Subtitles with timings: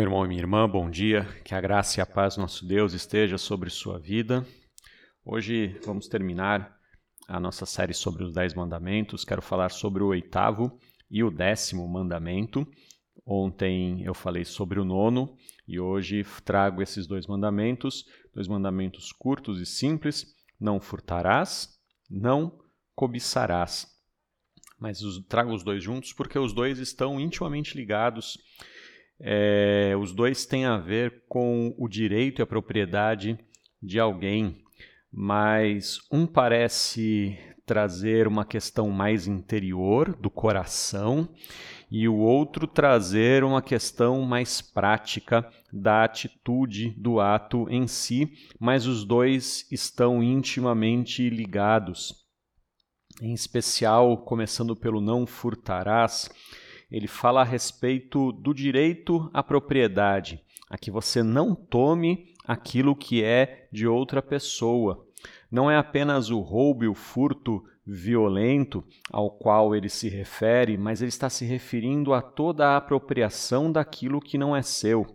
[0.00, 1.28] Meu irmão e minha irmã, bom dia.
[1.44, 4.46] Que a graça e a paz do nosso Deus esteja sobre sua vida.
[5.22, 6.74] Hoje vamos terminar
[7.28, 9.26] a nossa série sobre os Dez Mandamentos.
[9.26, 12.66] Quero falar sobre o oitavo e o décimo mandamento.
[13.26, 15.36] Ontem eu falei sobre o nono
[15.68, 20.34] e hoje trago esses dois mandamentos, dois mandamentos curtos e simples.
[20.58, 21.78] Não furtarás,
[22.08, 22.58] não
[22.94, 23.86] cobiçarás.
[24.78, 28.38] Mas trago os dois juntos porque os dois estão intimamente ligados
[29.20, 33.38] é, os dois têm a ver com o direito e a propriedade
[33.82, 34.62] de alguém,
[35.12, 41.28] mas um parece trazer uma questão mais interior, do coração,
[41.90, 48.86] e o outro trazer uma questão mais prática da atitude do ato em si, mas
[48.86, 52.14] os dois estão intimamente ligados.
[53.20, 56.30] Em especial, começando pelo não furtarás,
[56.90, 63.22] ele fala a respeito do direito à propriedade, a que você não tome aquilo que
[63.22, 65.06] é de outra pessoa.
[65.50, 71.00] Não é apenas o roubo e o furto violento ao qual ele se refere, mas
[71.00, 75.06] ele está se referindo a toda a apropriação daquilo que não é seu.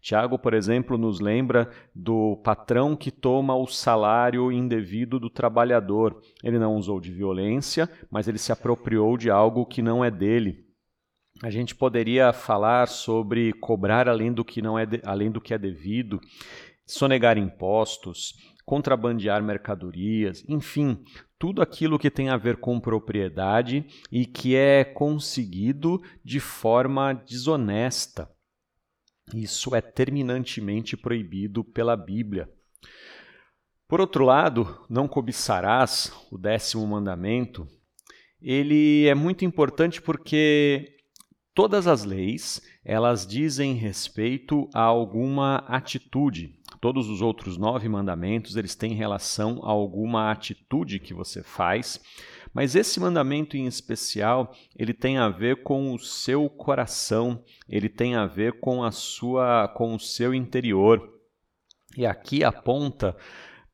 [0.00, 6.20] Tiago, por exemplo, nos lembra do patrão que toma o salário indevido do trabalhador.
[6.44, 10.65] Ele não usou de violência, mas ele se apropriou de algo que não é dele.
[11.42, 15.52] A gente poderia falar sobre cobrar além do que não é de, além do que
[15.52, 16.18] é devido,
[16.86, 18.34] sonegar impostos,
[18.64, 21.04] contrabandear mercadorias, enfim,
[21.38, 28.30] tudo aquilo que tem a ver com propriedade e que é conseguido de forma desonesta.
[29.34, 32.48] Isso é terminantemente proibido pela Bíblia.
[33.86, 37.68] Por outro lado, não cobiçarás, o décimo mandamento,
[38.40, 40.95] ele é muito importante porque
[41.56, 46.54] Todas as leis, elas dizem respeito a alguma atitude.
[46.82, 51.98] Todos os outros nove mandamentos, eles têm relação a alguma atitude que você faz,
[52.52, 58.16] mas esse mandamento em especial, ele tem a ver com o seu coração, ele tem
[58.16, 61.10] a ver com a sua com o seu interior.
[61.96, 63.16] E aqui aponta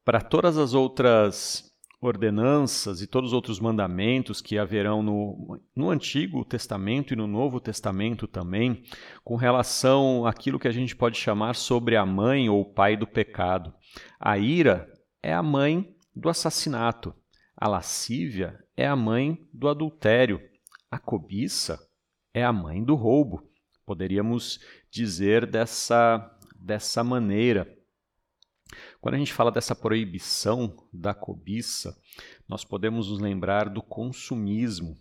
[0.04, 1.71] para todas as outras
[2.02, 7.60] ordenanças e todos os outros mandamentos que haverão no, no Antigo Testamento e no Novo
[7.60, 8.82] Testamento também,
[9.22, 13.72] com relação àquilo que a gente pode chamar sobre a mãe ou pai do pecado.
[14.18, 14.92] A ira
[15.22, 17.14] é a mãe do assassinato,
[17.56, 20.40] a lascívia é a mãe do adultério,
[20.90, 21.78] a cobiça
[22.34, 23.48] é a mãe do roubo.
[23.86, 24.58] Poderíamos
[24.90, 27.72] dizer dessa, dessa maneira.
[29.02, 32.00] Quando a gente fala dessa proibição da cobiça,
[32.48, 34.96] nós podemos nos lembrar do consumismo,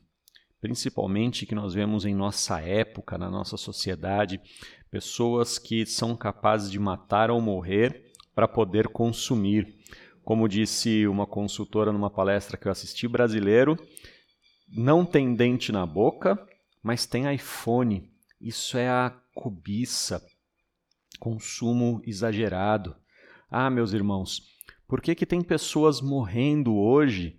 [0.60, 4.42] principalmente que nós vemos em nossa época, na nossa sociedade,
[4.90, 9.78] pessoas que são capazes de matar ou morrer para poder consumir.
[10.24, 13.78] Como disse uma consultora numa palestra que eu assisti, brasileiro
[14.68, 16.44] não tem dente na boca,
[16.82, 18.12] mas tem iPhone.
[18.42, 20.26] Isso é a cobiça,
[21.20, 22.96] consumo exagerado.
[23.54, 24.44] Ah, meus irmãos,
[24.88, 27.38] por que, que tem pessoas morrendo hoje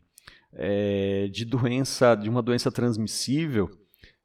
[0.52, 3.70] é, de doença, de uma doença transmissível,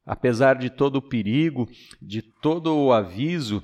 [0.04, 1.66] apesar de todo o perigo,
[2.02, 3.62] de todo o aviso,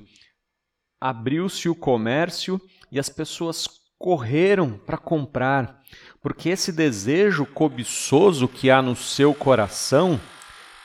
[0.99, 2.59] abriu-se o comércio
[2.91, 5.83] e as pessoas correram para comprar,
[6.19, 10.19] porque esse desejo cobiçoso que há no seu coração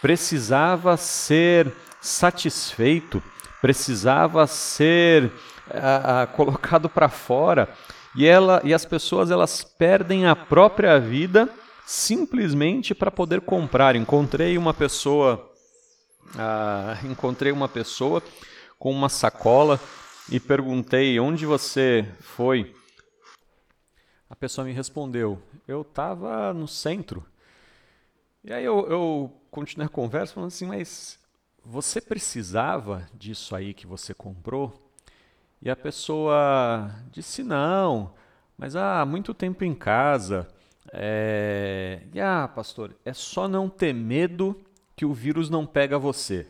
[0.03, 1.73] precisava ser
[2.03, 3.23] satisfeito,
[3.63, 5.33] precisava ser
[5.75, 7.69] a, a, colocado para fora
[8.17, 11.49] e ela e as pessoas elas perdem a própria vida
[11.87, 13.97] simplesmente para poder comprar.
[13.97, 15.51] Encontrei uma pessoa
[17.05, 18.23] encontrei uma pessoa
[18.79, 19.81] com uma sacola
[20.31, 22.75] e perguntei onde você foi.
[24.29, 27.25] A pessoa me respondeu: eu estava no centro.
[28.43, 31.19] E aí eu, eu continuei a conversa falando assim, mas
[31.63, 34.90] você precisava disso aí que você comprou?
[35.63, 38.15] E a pessoa disse não,
[38.57, 40.49] mas há muito tempo em casa.
[40.93, 42.03] É...
[42.13, 44.59] E ah, pastor, é só não ter medo
[44.97, 46.47] que o vírus não pega você.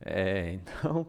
[0.00, 1.06] É, então,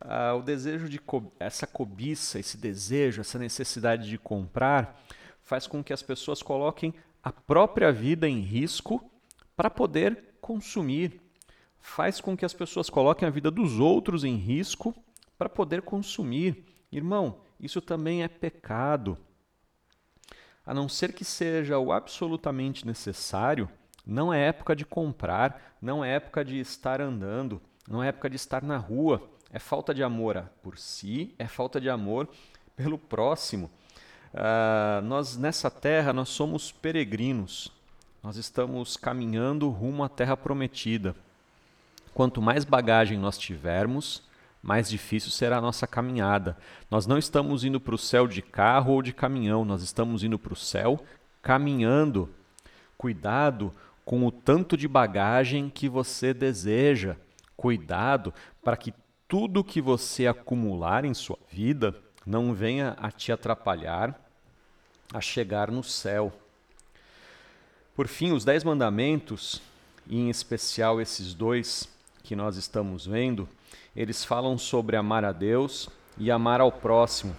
[0.00, 4.98] ah, o desejo de co essa cobiça, esse desejo, essa necessidade de comprar,
[5.42, 9.04] faz com que as pessoas coloquem a própria vida em risco
[9.56, 11.20] para poder consumir.
[11.78, 14.94] Faz com que as pessoas coloquem a vida dos outros em risco
[15.36, 16.69] para poder consumir.
[16.92, 19.16] Irmão, isso também é pecado.
[20.64, 23.68] A não ser que seja o absolutamente necessário,
[24.06, 28.36] não é época de comprar, não é época de estar andando, não é época de
[28.36, 29.22] estar na rua.
[29.52, 32.28] É falta de amor por si, é falta de amor
[32.76, 33.70] pelo próximo.
[34.32, 37.72] Uh, nós nessa terra nós somos peregrinos.
[38.22, 41.16] Nós estamos caminhando rumo à terra prometida.
[42.14, 44.22] Quanto mais bagagem nós tivermos,
[44.62, 46.56] mais difícil será a nossa caminhada.
[46.90, 50.38] Nós não estamos indo para o céu de carro ou de caminhão, nós estamos indo
[50.38, 51.04] para o céu
[51.42, 52.28] caminhando.
[52.98, 53.72] Cuidado
[54.04, 57.16] com o tanto de bagagem que você deseja.
[57.56, 58.92] Cuidado para que
[59.26, 61.94] tudo que você acumular em sua vida
[62.26, 64.18] não venha a te atrapalhar
[65.12, 66.32] a chegar no céu.
[67.94, 69.60] Por fim, os Dez Mandamentos,
[70.06, 71.88] e em especial esses dois
[72.22, 73.48] que nós estamos vendo,
[73.94, 77.34] eles falam sobre amar a Deus e amar ao próximo.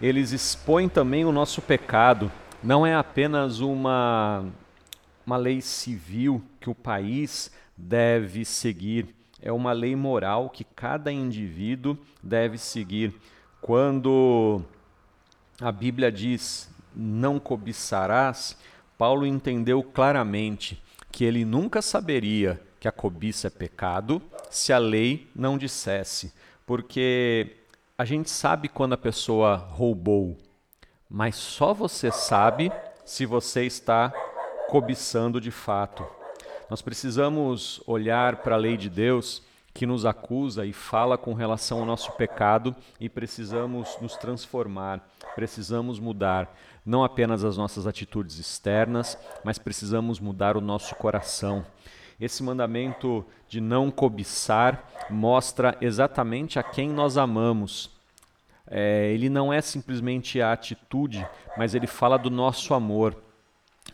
[0.00, 2.30] Eles expõem também o nosso pecado.
[2.62, 4.44] Não é apenas uma,
[5.26, 11.96] uma lei civil que o país deve seguir, é uma lei moral que cada indivíduo
[12.22, 13.14] deve seguir.
[13.60, 14.62] Quando
[15.60, 18.56] a Bíblia diz não cobiçarás,
[18.96, 20.82] Paulo entendeu claramente
[21.12, 26.32] que ele nunca saberia que a cobiça é pecado se a lei não dissesse,
[26.64, 27.56] porque
[27.98, 30.36] a gente sabe quando a pessoa roubou,
[31.08, 32.70] mas só você sabe
[33.04, 34.12] se você está
[34.68, 36.06] cobiçando de fato.
[36.68, 41.80] Nós precisamos olhar para a lei de Deus que nos acusa e fala com relação
[41.80, 46.52] ao nosso pecado e precisamos nos transformar, precisamos mudar
[46.86, 51.66] não apenas as nossas atitudes externas, mas precisamos mudar o nosso coração.
[52.20, 57.90] Esse mandamento de não cobiçar mostra exatamente a quem nós amamos.
[58.66, 61.26] É, ele não é simplesmente a atitude,
[61.56, 63.16] mas ele fala do nosso amor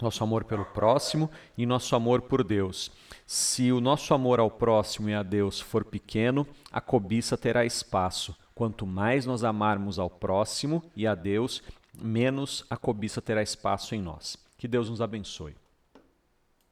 [0.01, 2.91] nosso amor pelo próximo e nosso amor por Deus.
[3.27, 8.37] Se o nosso amor ao próximo e a Deus for pequeno, a cobiça terá espaço.
[8.55, 11.63] Quanto mais nós amarmos ao próximo e a Deus,
[12.01, 14.37] menos a cobiça terá espaço em nós.
[14.59, 15.62] Que Deus nos abençoe.